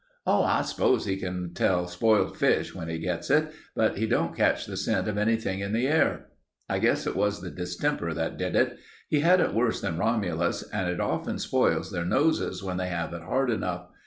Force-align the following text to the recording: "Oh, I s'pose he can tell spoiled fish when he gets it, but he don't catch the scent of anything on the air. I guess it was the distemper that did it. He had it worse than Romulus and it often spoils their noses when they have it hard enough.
"Oh, 0.25 0.41
I 0.41 0.63
s'pose 0.63 1.05
he 1.05 1.15
can 1.15 1.53
tell 1.53 1.85
spoiled 1.87 2.35
fish 2.35 2.73
when 2.73 2.89
he 2.89 2.97
gets 2.97 3.29
it, 3.29 3.51
but 3.75 3.99
he 3.99 4.07
don't 4.07 4.35
catch 4.35 4.65
the 4.65 4.75
scent 4.75 5.07
of 5.07 5.15
anything 5.15 5.63
on 5.63 5.73
the 5.73 5.87
air. 5.87 6.25
I 6.67 6.79
guess 6.79 7.05
it 7.05 7.15
was 7.15 7.39
the 7.41 7.51
distemper 7.51 8.11
that 8.15 8.35
did 8.35 8.55
it. 8.55 8.79
He 9.09 9.19
had 9.19 9.39
it 9.39 9.53
worse 9.53 9.79
than 9.79 9.99
Romulus 9.99 10.63
and 10.63 10.89
it 10.89 10.99
often 10.99 11.37
spoils 11.37 11.91
their 11.91 12.03
noses 12.03 12.63
when 12.63 12.77
they 12.77 12.87
have 12.87 13.13
it 13.13 13.21
hard 13.21 13.51
enough. 13.51 13.89